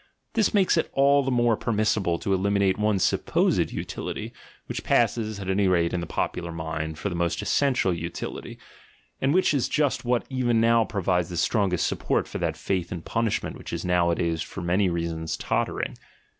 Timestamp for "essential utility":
7.43-8.57